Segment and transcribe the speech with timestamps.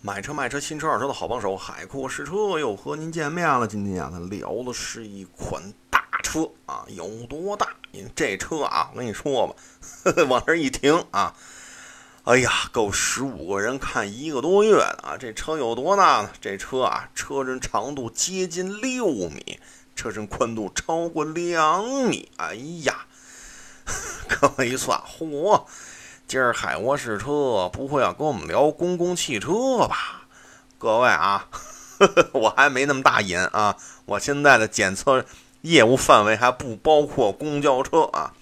[0.00, 3.66] 买车卖车新车二手车的好帮手，海阔试车又和您见面了。
[3.66, 7.66] 今天啊，咱聊的是一款大车啊，有多大？
[7.90, 9.56] 您这车啊，我跟你说吧，
[10.30, 11.34] 往这一停啊，
[12.22, 15.16] 哎呀，够十五个人看一个多月的啊。
[15.18, 16.30] 这车有多大呢？
[16.40, 19.58] 这车啊，车身长度接近六米，
[19.96, 22.30] 车身宽度超过两米。
[22.36, 22.54] 哎
[22.84, 23.06] 呀，
[24.28, 25.64] 各位一算，嚯！
[26.28, 30.24] 今儿海沃试车不会要跟我们聊公共汽车吧？
[30.76, 31.48] 各位啊，
[31.98, 33.74] 呵 呵我还没那么大瘾啊！
[34.04, 35.24] 我现在的检测
[35.62, 38.34] 业务范围还不包括公交车啊。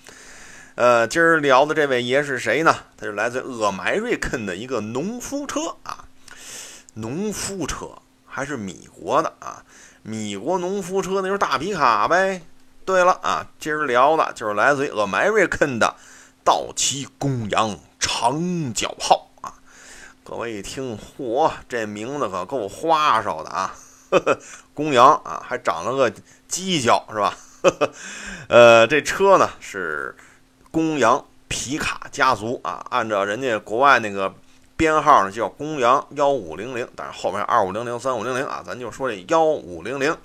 [0.74, 2.74] 呃，今儿聊的这位爷是谁呢？
[2.96, 6.06] 他是来自厄迈瑞肯的一个农夫车啊，
[6.94, 7.90] 农夫车
[8.26, 9.62] 还是米国的啊？
[10.02, 12.42] 米国农夫车那就是大皮卡呗。
[12.84, 15.94] 对了啊，今儿聊的就是来自于厄迈瑞肯的。
[16.46, 19.52] 道奇公羊长角号啊！
[20.22, 23.74] 各位一听，嚯，这名字可够花哨的啊！
[24.10, 24.38] 呵 呵
[24.72, 26.12] 公羊啊，还长了个
[26.48, 27.36] 犄角是吧？
[28.48, 30.16] 呃，这车呢是
[30.70, 34.32] 公羊皮卡家族啊，按照人家国外那个
[34.76, 40.16] 编号呢叫公羊幺五零零，但是后面二五零零、三五零零啊，咱就说这幺五零零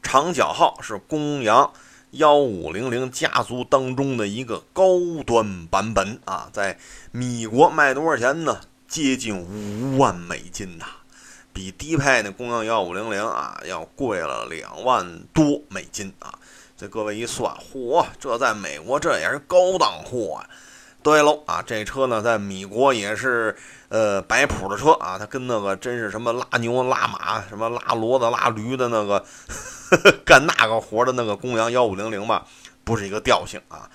[0.00, 1.72] 长角号是公羊。
[2.12, 6.78] 幺五零零家族当中的一个高端版本啊，在
[7.10, 8.60] 米国卖多少钱呢？
[8.86, 10.84] 接近五万美金呐，
[11.54, 16.34] 比低配那公羊幺五零零啊要贵了两万多美金啊！
[16.76, 20.44] 这各位一算，嚯，这在美国这也是高档货啊！
[21.02, 23.56] 对喽啊，这车呢在米国也是
[23.88, 29.24] 呃摆谱的车啊，它跟那个真是什么拉牛拉马、什么拉骡子拉驴的那个。
[30.24, 32.46] 干那个活的那个公羊幺五零零吧，
[32.84, 33.88] 不是一个调性啊。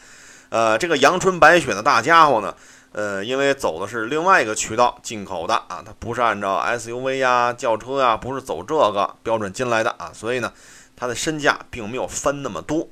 [0.50, 2.56] 呃，这个阳春白雪的大家伙呢，
[2.94, 10.54] 呃，因为走的是另外一个渠道进口的啊，它不是按照 SUV 呀、轿车呀，不是走这个标准进来的啊，所以呢，
[10.96, 12.88] 它的身价并没有翻那么多。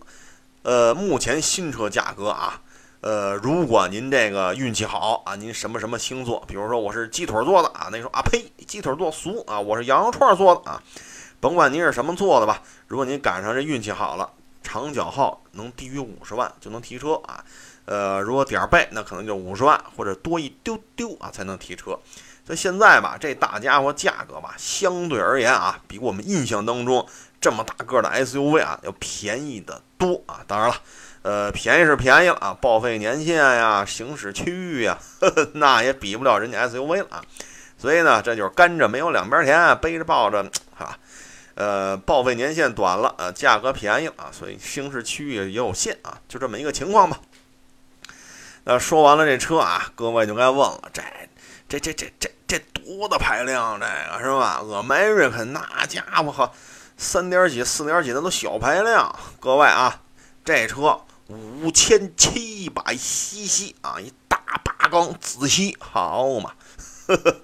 [0.64, 2.60] 呃，目前新车价格啊，
[3.02, 10.82] 呃，如果您这个运气好啊，您什么什么星座，比如说我是鸡腿做的啊，那时候啊呸，鸡腿做俗啊，我是羊肉串做的啊。
[11.45, 14.28] 甭管您是什么做的吧，如果您赶上这运气好了，
[14.64, 17.45] 长脚号能低于五十万就能提车啊。
[17.86, 21.92] 呃，如果点儿背，那可能就五十万或者多一丢丢啊才能提车。
[22.44, 27.06] 所以现在吧，这大家伙价格吧，相对而言啊，比我们印象当中
[27.39, 30.44] 这么大个的 SUV 啊要便宜的多啊。
[30.48, 30.76] 当然了，
[31.22, 34.98] 呃，便宜是便宜了啊，报废年限呀、行驶区域呀，
[35.54, 37.23] 那也比不了人家 SUV 了啊。
[37.77, 40.44] 所以呢，这就是甘蔗没有两边甜，背着抱着，
[41.55, 47.20] 呃，报废年限短了，呃，价格便宜啊，所以行驶区域也有限啊，就这么一个情况吧。
[48.66, 51.02] 那说完了这车啊，各位就该问了，这
[51.70, 53.80] 这这这这这多大排量？
[53.80, 54.60] 这个是吧？
[54.61, 56.52] 厄迈瑞肯那家伙哈，
[56.98, 59.15] 三点几、四点几那都小排量。
[59.39, 60.02] 各位啊，
[60.44, 66.52] 这车五千七百 cc 啊，一大八缸自吸，好嘛？
[67.08, 67.36] 呵 呵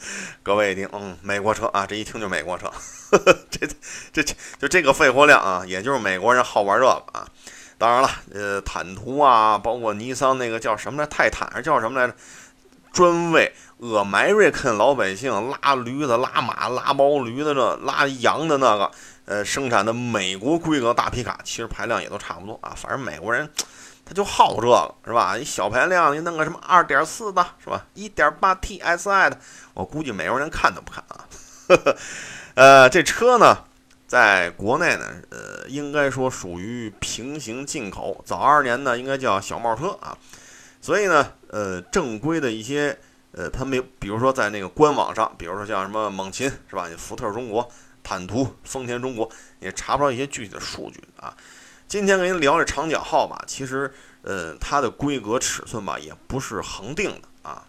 [0.44, 2.72] 各位一听，嗯，美国车啊，这一听就美国车。
[3.50, 3.68] 这
[4.12, 7.28] 这这就这个肺活量啊，也就是美国人好玩这个啊。
[7.78, 12.14] 当然了，呃，坦途啊，包括尼桑那个叫什么来，泰坦是叫什么来着？
[12.94, 18.92] 专为厄迈瑞肯老百姓拉驴子、拉马、拉包驴的这拉羊的那个，
[19.26, 22.74] 呃，生产的美国规格大皮卡，其实排量也都差不多啊。
[22.76, 23.50] 反正美国人
[24.06, 25.36] 他就好这个，是吧？
[25.38, 27.86] 你小排量，你弄个什么二点四的，是吧？
[27.94, 29.40] 一点八 TSI 的，
[29.74, 31.26] 我估计美国人看都不看啊。
[32.56, 33.64] 呃，这车呢，
[34.06, 38.22] 在国内呢，呃，应该说属于平行进口。
[38.26, 40.18] 早二年呢，应该叫小贸车啊。
[40.82, 42.98] 所以呢，呃，正规的一些，
[43.32, 46.90] 呃，他们比如说在那个官网上，比如说像什么猛禽是吧？
[46.98, 47.66] 福特中国、
[48.04, 49.30] 坦途、丰田中国，
[49.60, 51.34] 也查不着一些具体的数据啊。
[51.91, 57.66] 今天跟您聊这长角号吧，其实，呃，它的规格尺寸吧，也不是恒定的啊。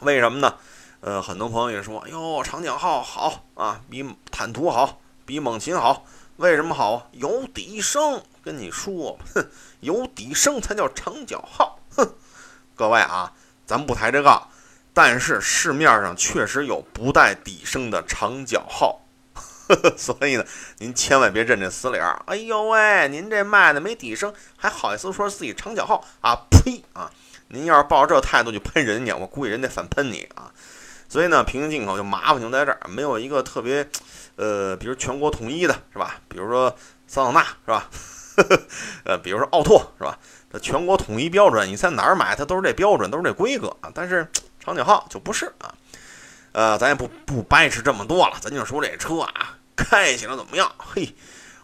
[0.00, 0.56] 为什么呢？
[1.00, 6.04] 呃，很多朋友也说，哟，长角号好啊，比坦途好，比猛禽好。
[6.36, 7.08] 为什么好？
[7.12, 8.22] 有底声。
[8.44, 9.48] 跟你说，哼，
[9.80, 11.78] 有底声才叫长角号。
[11.96, 12.14] 哼，
[12.76, 13.32] 各位啊，
[13.64, 14.50] 咱不抬这杠，
[14.92, 19.00] 但是市面上确实有不带底声的长角号。
[19.96, 20.44] 所以呢，
[20.78, 22.20] 您千万别认这死理儿。
[22.26, 26.34] 哎呦喂，您这卖的没底声，还好意思说自己长脚号啊？
[26.50, 27.10] 呸啊！
[27.48, 30.50] 您要是抱着这态度去喷人家，我估计人家反喷你啊。
[31.08, 33.86] 所以呢，平行进口就麻烦就在这儿，没有一个特别，
[34.36, 36.16] 呃，比如全国统一的是吧？
[36.28, 36.74] 比如说
[37.06, 37.90] 桑塔纳是吧？
[39.04, 40.18] 呃，比如说奥拓是吧？
[40.50, 43.90] 它全国统一标准，你在哪儿买它都是这标准，都是这规格啊。
[43.94, 44.26] 但是
[44.58, 45.74] 长脚号就不是啊。
[46.52, 50.70] 呃，咱也不不掰扯这么多了，咱就说这车啊，开起来怎么样？
[50.78, 51.14] 嘿，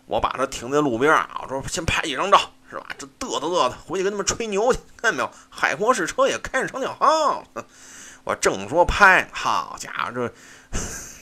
[0.07, 2.41] 我把它停在路边啊，我说先拍几张照，
[2.71, 2.87] 是吧？
[2.99, 5.31] 这嘚瑟嘚瑟，回去跟他们吹牛去，看见没有？
[5.51, 7.45] 海阔试车也开上长脚号。
[8.25, 10.31] 我正说拍，好家伙，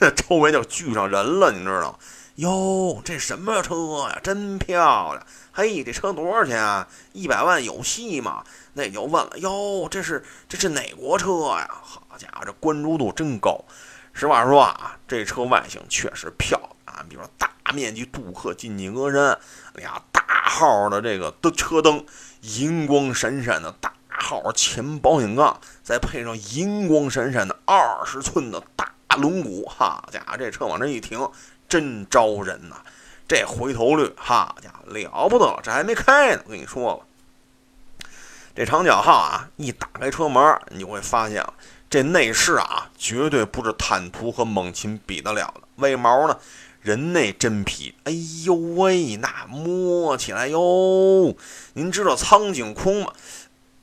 [0.00, 1.98] 这 周围就聚上人了，你知道吗？
[2.36, 3.74] 哟，这什么车
[4.10, 4.18] 呀？
[4.22, 5.26] 真漂亮！
[5.52, 6.86] 嘿，这车多少钱啊？
[7.12, 8.44] 一百万有戏吗？
[8.74, 11.68] 那就问了，哟，这是这是哪国车呀？
[11.80, 13.64] 好家伙，这关注度真高。
[14.12, 19.38] 实话说啊，这车外形确实漂亮啊，比如说大面积镀铬进气格栅，
[19.74, 22.04] 俩大号的这个的车灯，
[22.40, 31.28] 银光闪闪的大号前保险杠，再配上银光闪闪的二十寸的大轮毂，好家伙，这车往这一停。
[31.68, 32.76] 真招人呐！
[33.26, 35.58] 这回头率，好家伙，了不得了！
[35.64, 37.04] 这还没开呢，我跟你说吧，
[38.54, 41.44] 这长角号啊，一打开车门，你就会发现，
[41.90, 45.62] 这内饰啊，绝对不是坦途和猛禽比得了的。
[45.74, 46.38] 为毛呢？
[46.86, 48.12] 人内真皮，哎
[48.44, 51.34] 呦喂，那摸起来哟！
[51.72, 53.12] 您知道苍井空吗？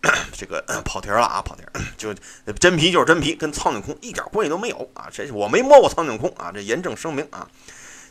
[0.31, 1.63] 这个跑题了啊，跑题，
[1.97, 2.13] 就
[2.53, 5.09] 真皮就是真皮，跟苍井空一点关系都没有啊！
[5.11, 7.45] 这我没摸过苍井空啊，这严正声明啊。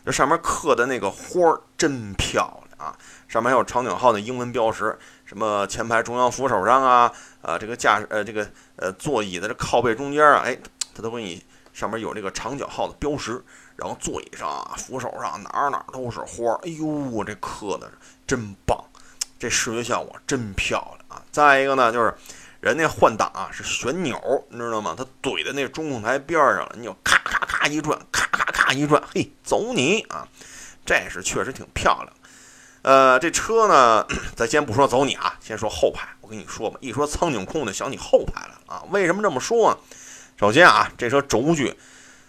[0.05, 2.95] 这上面刻的那个花儿真漂亮啊！
[3.27, 4.95] 上面还有长景号的英文标识，
[5.25, 7.11] 什么前排中央扶手上啊，
[7.41, 10.55] 呃，这个驾驶呃这个呃座椅的这靠背中间啊，哎，
[10.93, 13.43] 它都给你上面有这个长角号的标识。
[13.75, 17.91] 然后座椅上，扶手上哪儿哪儿都是花儿，哎呦，这刻的
[18.27, 18.77] 真棒，
[19.39, 21.25] 这视觉效果真漂亮啊！
[21.31, 22.13] 再一个呢，就是
[22.61, 24.15] 人家换挡啊是旋钮，
[24.49, 24.93] 你知道吗？
[24.95, 28.71] 它怼在那中控台边上了，你就咔咔咔一转，咔咔咔。
[28.71, 30.27] 一转，嘿，走你啊！
[30.85, 32.13] 这是确实挺漂亮。
[32.83, 34.05] 呃，这车呢，
[34.35, 36.07] 咱先不说走你啊，先说后排。
[36.21, 38.83] 我跟你说吧，一说苍井空呢，想起后排来了啊。
[38.91, 39.77] 为什么这么说呢？
[40.37, 41.75] 首先啊，这车轴距，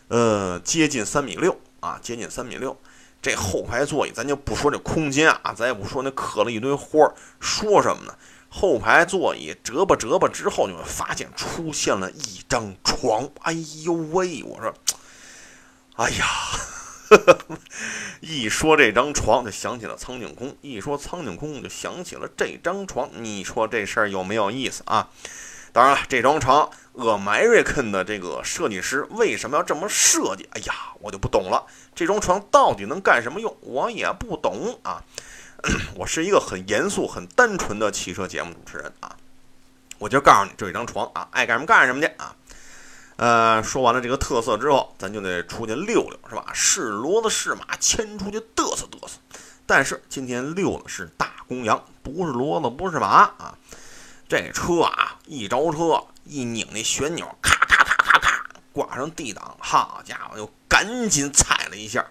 [0.09, 2.79] 呃，接近三米六啊，接近三米六。
[3.23, 8.15] 这后排座椅，咱就不说这空间啊，咱也不说那刻了一堆花儿，说什么呢？
[8.51, 13.29] 后排座椅折吧折吧之后，你会发现出现了一张床。
[13.41, 13.53] 哎
[13.85, 14.75] 呦喂，我说。
[15.97, 16.27] 哎呀，
[18.21, 23.09] 一说这张床就想起了苍井空，一说苍井空就想起了这张床。
[23.15, 25.09] 你说这事儿有没有意思啊？
[25.75, 30.49] 当然了，这张床，American 的这个设计师为什么要这么设计？
[30.53, 31.67] 哎呀，我就不懂了。
[31.97, 33.57] 这张床到底能干什么用？
[33.61, 35.03] 我也不懂啊。
[35.99, 39.17] 我是一个很严肃、很单纯的汽车节目主持人啊。
[39.99, 42.37] 我就告诉你，这一张床啊，爱干什么干什么去啊。
[43.17, 46.47] 呃，说完了这个特色之后，咱就得出去溜溜，是吧？
[46.55, 49.19] 是骡子是马，牵出去嘚瑟嘚瑟。
[49.67, 53.59] 但是今天溜的是大公羊，不是骡子，不是马啊。
[54.35, 62.05] 这车啊，一着车，一拧那旋钮，咔咔咔咔咔，挂上 D 档，好家伙，又赶紧踩了一下，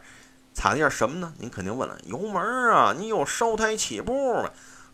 [0.54, 1.34] 踩了一下什么呢？
[1.38, 2.42] 您肯定问了，油门
[2.72, 2.96] 啊？
[2.98, 4.50] 你有烧胎起步吗？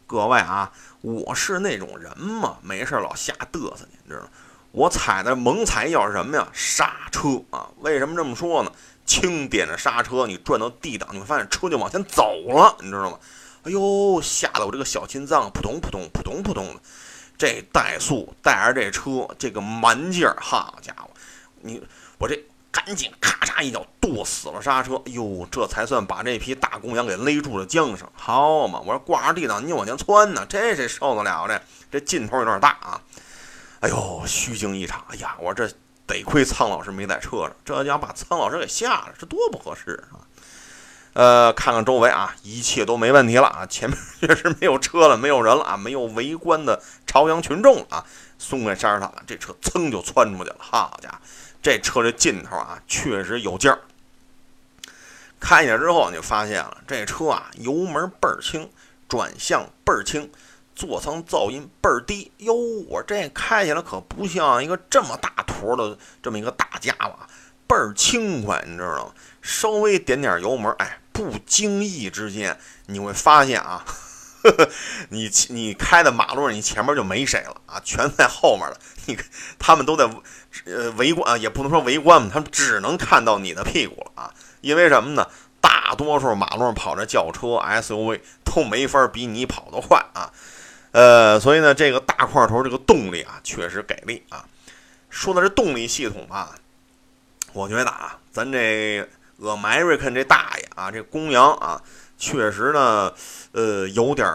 [0.07, 0.71] 各位啊，
[1.01, 4.29] 我是那种人嘛，没事老瞎嘚瑟你知道吗？
[4.71, 6.47] 我踩的猛踩一脚是什么呀？
[6.51, 7.69] 刹车啊！
[7.81, 8.71] 为什么这么说呢？
[9.05, 13.19] 轻点着刹车，你转到 D 档，你会发现车就往前走了，你知道吗？
[13.65, 16.81] 哎呦，吓得我这个小心脏扑通扑通扑通扑通的。
[17.39, 21.09] 这怠速带着这车这个蛮劲儿，好家伙，
[21.61, 21.81] 你
[22.17, 22.37] 我这
[22.69, 25.01] 赶紧咔嚓一脚跺死了刹车。
[25.05, 28.05] 哟，这才算把这匹大公羊给勒住了缰绳。
[28.13, 31.61] 好嘛，我说挂上 D 档你往前窜呢，这谁受得了这？
[31.89, 33.01] 这劲头有点大啊！
[33.79, 35.03] 哎呦，虚惊一场！
[35.07, 35.67] 哎呀，我这
[36.05, 40.27] 得亏苍老师没在车上，这家伙把苍老师给吓了，这多不合适啊！
[41.13, 48.05] 呃，看看周围啊，一切都没问题了啊， 前面确实没有车了，没有人了啊，没有围观的朝阳群众了啊，
[48.37, 50.55] 松开刹车了，这车噌就窜出去了。
[50.59, 51.17] 好家伙，
[51.61, 53.79] 这车这劲头啊，确实有劲儿。
[55.39, 58.69] 开下之后，你就发现了，这车啊，油门倍儿轻，
[59.07, 60.29] 转向倍儿轻。
[60.75, 62.53] 座舱噪音倍儿低哟，
[62.87, 67.13] 我这开起来可不像一个这么大坨的这么一个大家伙，
[67.69, 69.11] 倍儿轻快，你知道吗？
[69.43, 72.57] 稍微点点油门，哎，不经意之间
[72.87, 73.85] 你会发现啊，
[74.41, 74.69] 呵 呵
[75.09, 78.77] 你你开的马路上，你前面就没谁了啊，全在后面了。
[79.05, 79.15] 你
[79.59, 80.09] 他们都在
[80.65, 84.33] 呃围观啊，也不能说围观嘛，他们只能看到你的屁股了啊。
[84.61, 85.27] 因为什么呢？
[85.61, 90.31] 大多数马路上跑着轿车、SUV 都没法比你跑得快啊。
[90.91, 94.45] 呃，所以呢，这个大块头这个动力啊，确实给力啊。
[95.09, 96.55] 说到这动力系统吧，
[97.53, 99.07] 我觉得啊，咱这
[99.41, 101.81] American 这大爷啊，这公羊啊，
[102.17, 103.13] 确实呢，
[103.53, 104.27] 呃，有点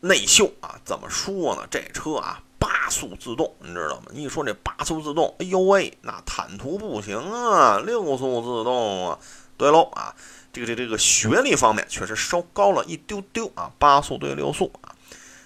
[0.00, 0.76] 内秀啊。
[0.84, 1.62] 怎么说呢？
[1.70, 4.06] 这车啊，八速自动，你知道吗？
[4.10, 9.18] 你一说这八速自动，哎呦喂，那坦途不行啊，六速自动啊。
[9.56, 10.14] 对喽啊，
[10.52, 14.90] 这个这这个学历方面确实稍高了一丢丢啊，八速对六速啊。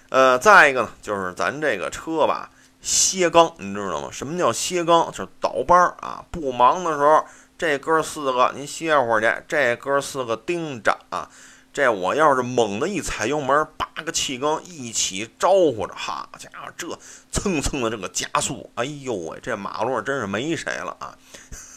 [0.09, 2.49] 呃，再一个呢，就是咱这个车吧，
[2.87, 4.07] 歇缸，你知道吗？
[4.09, 5.11] 什么叫歇缸？
[5.11, 7.25] 就是倒班啊，不忙的时候，
[7.57, 11.29] 这哥四个您歇会儿去，这哥四个盯着啊。
[11.73, 16.87] 这我要是猛的一踩油门，八个气缸一起招呼着，哈家伙，这
[17.29, 21.13] 蹭蹭的这个加速，哎呦喂，这马路真是没谁了啊！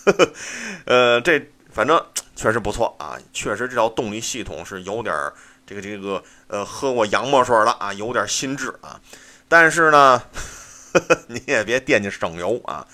[0.86, 2.00] 呃，这反正
[2.36, 5.12] 确实不错啊，确实这套动力系统是有点
[5.66, 9.00] 这个这个呃喝过洋墨水了啊，有点心智啊。
[9.48, 10.22] 但是呢，
[10.92, 12.86] 呵 你也别惦记省油啊，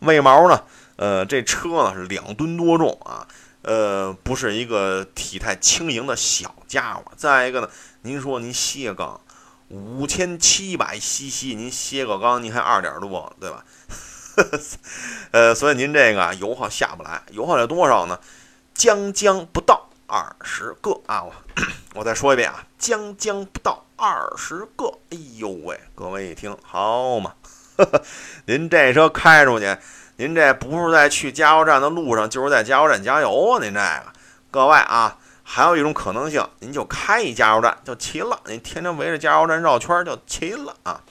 [0.00, 0.62] 为毛呢？
[0.96, 3.26] 呃，这车呢是两吨多重啊。
[3.62, 7.04] 呃，不是一个体态轻盈的小家伙。
[7.16, 7.68] 再一个呢，
[8.02, 9.20] 您说您卸缸
[9.68, 13.64] 五千七百 cc，您卸个缸您还二点多，对吧？
[14.36, 14.60] 呵 呵
[15.32, 18.18] 呃，所以您这个油耗下不来，油耗得多少呢？
[18.72, 21.22] 将将不到二十个啊！
[21.22, 21.32] 我
[22.00, 24.86] 我再说一遍啊，将将不到二十个。
[25.10, 27.34] 哎呦喂，各位一听好嘛，
[28.46, 29.76] 您这车开出去。
[30.16, 33.58] 您这不是在去加油站的路上，就是在加油站加油啊！
[33.62, 34.04] 您这个，
[34.50, 41.02] 各位啊，还有一种可能性，您就开一加油站就齐了，您天天围着加油站绕圈就齐了啊。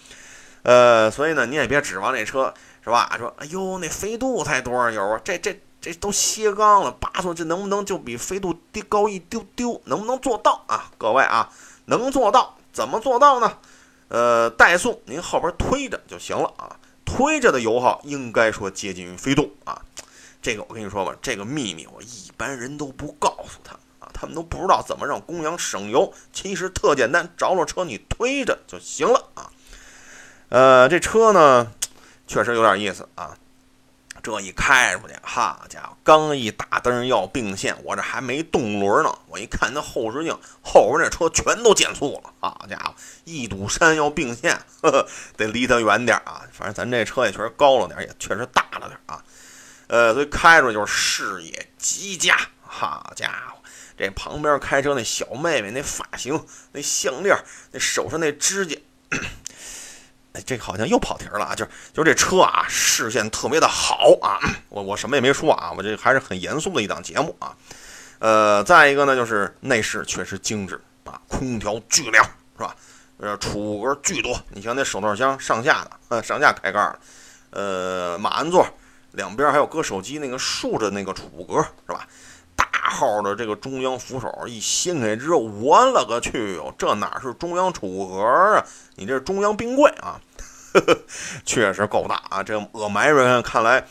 [0.63, 2.51] 呃，所以呢，你也别指望这车
[2.83, 3.15] 是吧？
[3.19, 5.21] 说，哎呦，那飞度才多少油啊？
[5.23, 9.79] 这这这都歇缸了，八速这能不能就比飞度低高一丢丢？
[9.85, 10.89] 能不能做到啊？
[10.97, 11.51] 各位啊，
[11.85, 12.55] 能做到？
[12.71, 13.57] 怎么做到呢？
[14.09, 16.77] 呃，怠速您后边推着就行了啊。
[17.05, 19.81] 推着的油耗应该说接近于飞度啊，
[20.41, 26.13] 这个我跟你说吧，这个秘密我一般人都不告诉他啊，他们都不知道怎么让公羊省油。
[26.31, 29.49] 其实特简单，着了车你推着就行了啊。
[30.49, 31.71] 呃，这车呢，
[32.27, 33.35] 确实有点意思啊。
[34.21, 45.07] 这一开出去，哈家伙，刚一打灯要并线，我这还没动轮呢，我一看那后视镜，后边那车全都减速了，好家伙，一堵山要并线，呵呵，
[45.37, 46.43] 得离他远点啊。
[46.51, 49.23] 反正咱这车也确实高了点，也确实大了点啊。
[49.87, 53.59] 呃，所以开出去就是视野极佳，好家伙，
[53.97, 57.37] 这旁边开车那小妹妹那发型、那项链、
[57.71, 58.75] 那手上那指甲。
[60.33, 61.55] 哎，这好像又跑题了啊！
[61.55, 64.37] 就就这车啊，视线特别的好啊。
[64.69, 67.55] 我我什么也没说啊，我这还是很严肃的一档节目啊。
[68.19, 72.23] 呃，再一个呢，就是内饰确实精致啊，空调巨亮
[72.57, 72.75] 是吧？
[73.17, 76.99] 呃，储物格巨多，你像那手套箱上下的，呃，上下开盖的，
[77.49, 78.67] 呃，马鞍座
[79.13, 82.07] 两边还有搁手机那个竖着那个储物格是吧？
[82.89, 88.65] 号的这个中央扶手一掀开之后，我勒个去哟，这哪是中央储物格啊？
[88.95, 90.19] 你这是中央冰柜啊！
[91.45, 92.43] 确实够大啊！
[92.43, 93.85] 这厄迈瑞看来，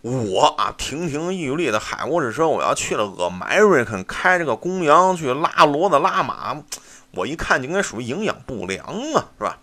[0.00, 6.56] 我啊亭亭玉立的海沃士车，我要去了厄迈瑞肯开这个公羊去拉骡子拉马，
[7.10, 9.58] 我一看就应该属于营养不良啊，是吧？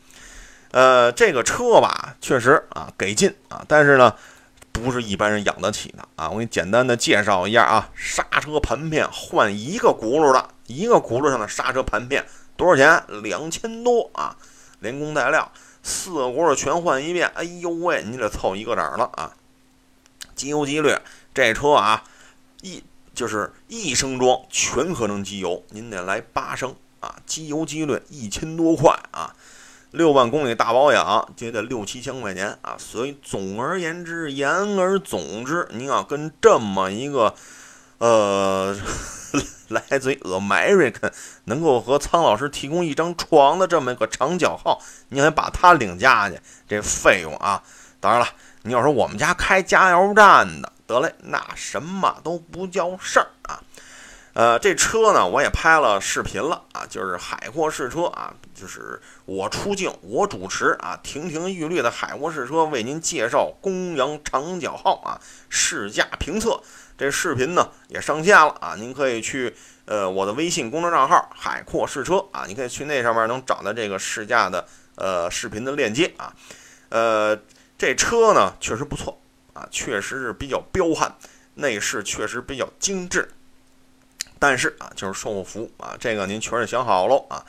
[0.72, 4.14] 呃，这个车吧，确实啊给劲啊，但是呢。
[4.76, 6.30] 不是一般人养得起的啊！
[6.30, 12.26] 我给你简单的介绍一下啊，刹车盘片换一个轱辘的，一个轱辘上的刹车盘片
[12.58, 13.04] 多少钱？
[13.24, 14.36] 两千多啊，
[14.82, 15.50] 连工带料，
[15.82, 17.32] 四个轱辘全换一遍。
[17.36, 19.34] 哎呦喂，你得凑一个点了啊！
[20.36, 20.94] 机油机滤，
[21.34, 22.04] 这车啊，
[22.62, 29.34] 一就是一升装全合成机油，您得来八升啊，机油机滤一千多块啊。
[29.96, 32.76] 六万公里大保养，就得六七千块钱啊！
[32.78, 37.34] 所以总而言之，言而总之，您要跟这么一个，
[38.00, 38.76] 呃，
[39.70, 41.12] 来自于 American
[41.46, 47.64] 能够和苍老师提供一张床的这么一个长脚号，您还把他领家去，这费用啊！
[48.02, 48.28] 当然了，
[48.64, 53.64] 你要说我们家开加油站的，得嘞，那什么都不叫事儿啊！
[54.36, 66.62] 呃，这车呢，我也拍了视频了啊，就是海阔试车啊，就是我出镜，我主持啊，亭亭玉立的海阔试车为您介绍公羊长角号啊，试驾评测。
[66.98, 76.36] 这视频呢也上线了啊，您可以去呃我的微信公众账号海阔试车啊，你可以去那上面能找到这个试驾的呃视频的链接啊。
[76.90, 77.40] 呃，
[77.78, 79.18] 这车呢确实不错
[79.54, 81.16] 啊，确实是比较彪悍，
[81.54, 83.30] 内饰确实比较精致。
[84.40, 87.44] 但是啊，就是售后服务啊，这个您确实想好喽啊。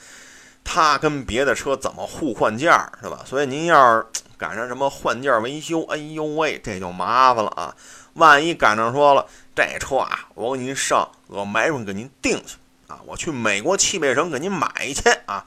[0.64, 3.20] 它跟别的车怎么互换件儿是吧？
[3.24, 7.74] 所以您要是赶上什么换件维修，哎呦喂，这就麻烦了啊。
[8.14, 9.24] 万一赶上说了
[9.54, 12.56] 这车啊，我给您上，我买上给您定去
[12.88, 15.44] 啊，我去美国汽配城给您买去啊。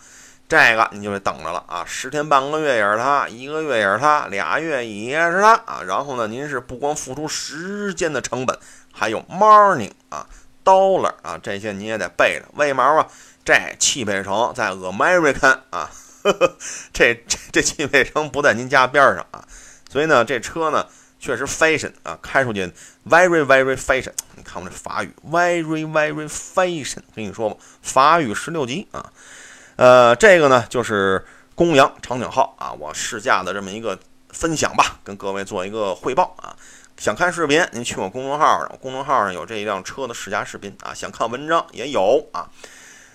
[0.47, 5.81] 这个你就得等着了啊，十天半个月也是它，一个月也是它，俩月也是它啊。
[5.85, 8.57] 然后呢，您是不光付出时间的成本，
[8.93, 10.25] 还有 money 啊
[10.69, 12.45] 到了啊，这些你也得背着。
[12.53, 13.07] 为毛啊？
[13.43, 15.89] 这汽配城在 American 啊，
[16.21, 16.57] 呵 呵
[16.93, 19.43] 这这这汽配城不在您家边上啊，
[19.89, 20.85] 所以呢，这车呢
[21.19, 22.71] 确实 fashion 啊，开出去
[23.07, 24.11] very very fashion。
[24.35, 29.11] 你看我这法语 very very fashion，跟你说吧，法语十六级啊。
[29.77, 33.97] 呃，这个呢就是公羊长颈号啊，我试驾的这么一个
[34.29, 36.55] 分享吧，跟各位做一个汇报啊。
[36.99, 40.93] 想看视频，您去我公众号上，公众号上有这一辆车的试驾视频啊。
[40.93, 42.49] 想看文章也有啊。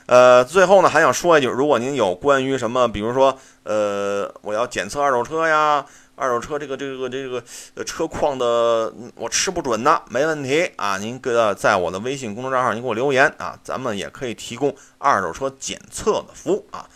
[0.07, 5.85] 呃，最后呢还想说一句，如果您有关于什么，比如说呃，我要检测二手车呀，
[6.17, 7.45] 二手车这个这个这个
[7.85, 10.97] 车况的，我吃不准的，没问题啊。
[10.97, 16.89] 您给在我的微信公众账号，您给我留言啊，咱们也可以提供二手车检测的服务啊。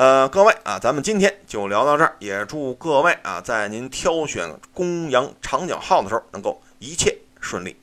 [0.00, 7.76] 呃，各位啊，咱们今天就聊到这儿，也祝各位啊，在您挑选公羊长角号的时候，能够一切顺利。